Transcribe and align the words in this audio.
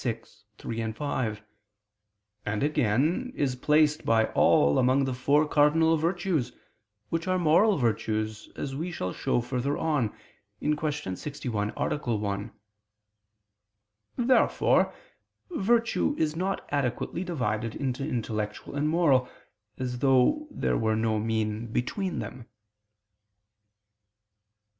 vi, 0.03 0.15
3, 0.57 0.93
5); 0.93 1.43
and 2.43 2.63
again 2.63 3.31
is 3.35 3.55
placed 3.55 4.03
by 4.03 4.25
all 4.33 4.79
among 4.79 5.05
the 5.05 5.13
four 5.13 5.47
cardinal 5.47 5.95
virtues, 5.95 6.51
which 7.09 7.27
are 7.27 7.37
moral 7.37 7.77
virtues, 7.77 8.49
as 8.55 8.75
we 8.75 8.91
shall 8.91 9.13
show 9.13 9.41
further 9.41 9.77
on 9.77 10.11
(Q. 10.59 10.75
61, 10.89 11.71
A. 11.77 12.15
1). 12.17 12.51
Therefore 14.15 14.91
virtue 15.51 16.15
is 16.17 16.35
not 16.35 16.67
adequately 16.71 17.23
divided 17.23 17.75
into 17.75 18.03
intellectual 18.03 18.75
and 18.75 18.89
moral, 18.89 19.29
as 19.77 19.99
though 19.99 20.47
there 20.49 20.79
were 20.79 20.95
no 20.95 21.19
mean 21.19 21.67
between 21.67 22.17
them. 22.17 22.47